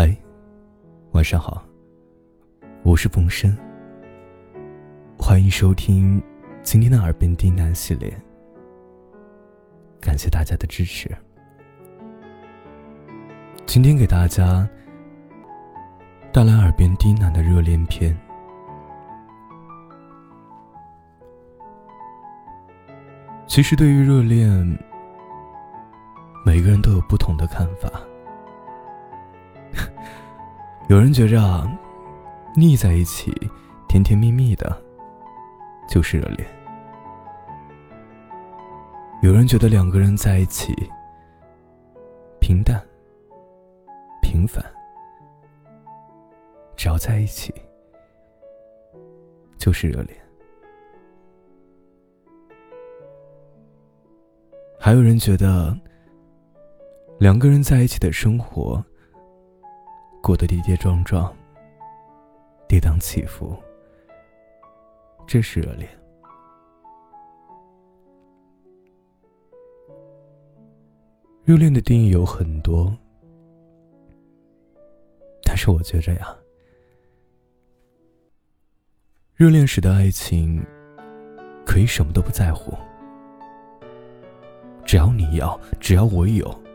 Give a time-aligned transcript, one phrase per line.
[0.00, 0.16] 嗨，
[1.10, 1.60] 晚上好，
[2.84, 3.52] 我是冯生，
[5.18, 6.22] 欢迎收听
[6.62, 8.08] 今天的耳边低喃系列，
[10.00, 11.10] 感谢大家的支持。
[13.66, 14.68] 今天给大家
[16.32, 18.16] 带来耳边低喃的热恋篇。
[23.48, 24.48] 其实，对于热恋，
[26.46, 27.90] 每个人都有不同的看法。
[30.88, 31.38] 有人觉着，
[32.56, 33.30] 腻在一起，
[33.90, 34.74] 甜甜蜜蜜的，
[35.86, 36.48] 就是热恋；
[39.20, 40.74] 有人觉得两个人在一起，
[42.40, 42.82] 平淡、
[44.22, 44.64] 平凡，
[46.74, 47.52] 只要在一起，
[49.58, 50.16] 就是热恋；
[54.80, 55.78] 还有人觉得，
[57.18, 58.82] 两个人在一起的生活。
[60.20, 61.34] 过得跌跌撞撞，
[62.68, 63.56] 跌宕起伏，
[65.26, 65.88] 这是热恋。
[71.44, 72.94] 热恋的定义有很多，
[75.42, 76.36] 但是我觉着呀，
[79.34, 80.62] 热恋时的爱情
[81.64, 82.76] 可以什么都不在乎，
[84.84, 86.67] 只要你要，只要我有。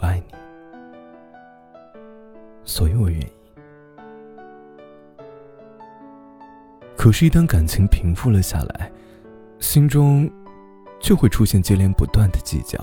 [0.00, 0.24] 我爱你，
[2.64, 3.26] 所以我愿意。
[6.96, 8.90] 可是，一旦感情平复了下来，
[9.58, 10.30] 心中
[10.98, 12.78] 就会出现接连不断的计较。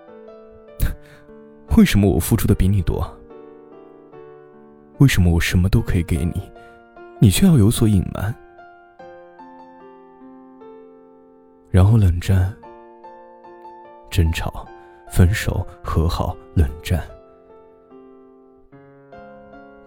[1.78, 3.10] 为什么我付出的比你多？
[4.98, 6.42] 为什么我什么都可以给你，
[7.20, 8.34] 你却要有所隐瞒？
[11.70, 12.54] 然后冷战，
[14.10, 14.66] 争吵。
[15.16, 17.02] 分手、和好、冷战，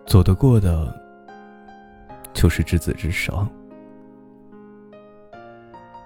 [0.03, 0.91] 走得过的，
[2.33, 3.45] 就是执子之手；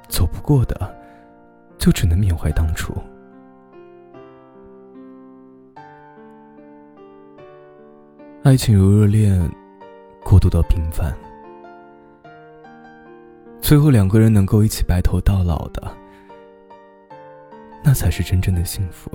[0.10, 0.94] 走不过的，
[1.78, 2.94] 就只能缅怀当初。
[8.44, 9.50] 爱情由热恋
[10.22, 11.16] 过渡到平凡，
[13.62, 16.03] 最后两个人能够一起白头到老的。
[17.94, 19.12] 才是真正的幸福。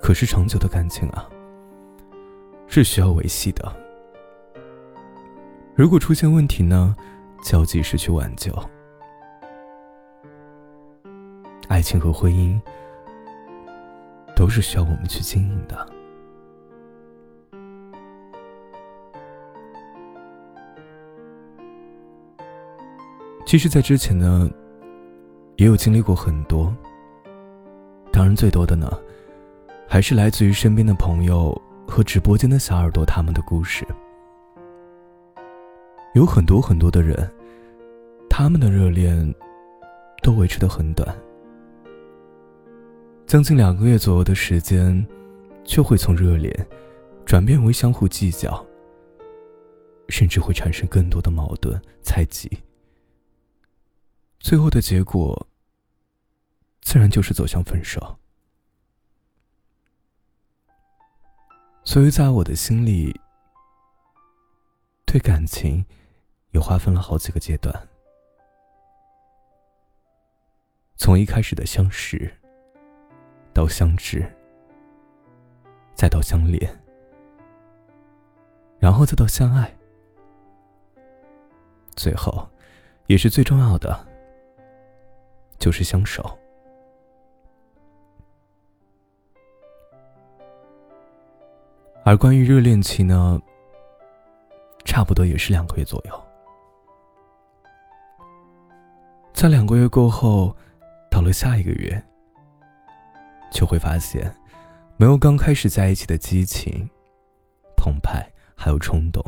[0.00, 1.28] 可是长久的感情啊，
[2.66, 3.72] 是需要维系的。
[5.74, 6.94] 如果出现问题呢，
[7.44, 8.52] 就要及时去挽救。
[11.68, 12.60] 爱情和婚姻
[14.36, 16.01] 都是需要我们去经营的。
[23.52, 24.50] 其实，在之前呢，
[25.56, 26.74] 也有经历过很多。
[28.10, 28.90] 当然，最多的呢，
[29.86, 31.54] 还是来自于身边的朋友
[31.86, 33.86] 和直播间的小耳朵他们的故事。
[36.14, 37.30] 有很多很多的人，
[38.30, 39.34] 他们的热恋
[40.22, 41.06] 都维持的很短，
[43.26, 45.06] 将近两个月左右的时间，
[45.62, 46.66] 就会从热恋
[47.26, 48.64] 转变为相互计较，
[50.08, 52.50] 甚至会产生更多的矛盾、猜忌。
[54.42, 55.46] 最后的结果，
[56.80, 58.18] 自然就是走向分手。
[61.84, 63.18] 所以，在我的心里，
[65.06, 65.86] 对感情
[66.50, 67.88] 也划分了好几个阶段，
[70.96, 72.28] 从一开始的相识，
[73.54, 74.28] 到相知，
[75.94, 76.68] 再到相恋，
[78.80, 79.72] 然后再到相爱，
[81.94, 82.50] 最后，
[83.06, 84.11] 也是最重要的。
[85.62, 86.36] 就是相守，
[92.04, 93.40] 而关于热恋期呢，
[94.84, 96.20] 差不多也是两个月左右。
[99.32, 100.52] 在两个月过后，
[101.08, 102.04] 到了下一个月，
[103.52, 104.34] 就会发现，
[104.96, 106.90] 没有刚开始在一起的激情、
[107.76, 109.24] 澎湃，还有冲动。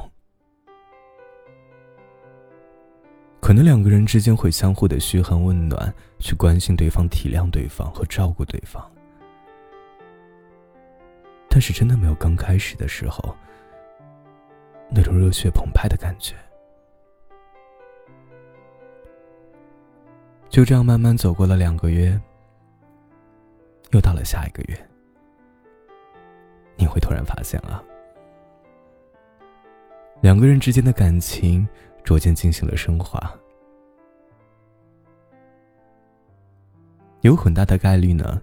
[3.44, 8.82] 可能两个人之间会相互的嘘寒问暖，去关心对方、体谅对方和照顾对方，
[11.50, 13.36] 但是真的没有刚开始的时候
[14.90, 16.34] 那种热血澎湃的感觉。
[20.48, 22.18] 就这样慢慢走过了两个月，
[23.90, 24.88] 又到了下一个月，
[26.76, 27.84] 你会突然发现啊，
[30.22, 31.68] 两个人之间的感情。
[32.04, 33.18] 逐渐进行了升华，
[37.22, 38.40] 有很大的概率呢，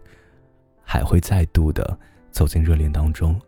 [0.83, 1.97] 还会再度的
[2.31, 3.39] 走进热恋当中。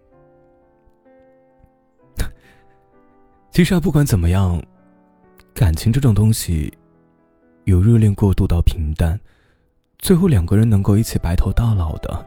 [3.50, 4.62] 其实啊，不管怎么样，
[5.54, 6.72] 感情这种东西，
[7.66, 9.20] 由热恋过渡到平淡，
[9.98, 12.26] 最后两个人能够一起白头到老的，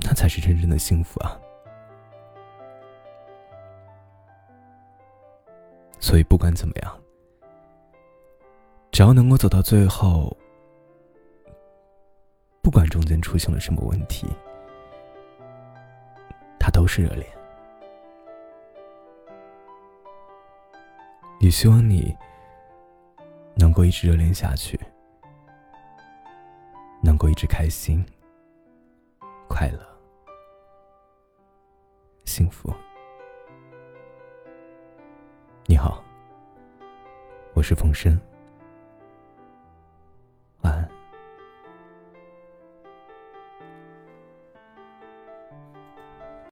[0.00, 1.40] 那才是真正的幸福啊。
[5.98, 7.00] 所以不管怎么样，
[8.90, 10.36] 只要能够走到最后。
[12.62, 14.26] 不管中间出现了什么问题，
[16.58, 17.24] 它都是热恋。
[21.38, 22.12] 也希望你
[23.54, 24.76] 能够一直热恋下去，
[27.00, 28.04] 能够一直开心、
[29.48, 29.78] 快乐、
[32.24, 32.74] 幸福。
[35.68, 36.00] 你好，
[37.52, 38.16] 我是冯生。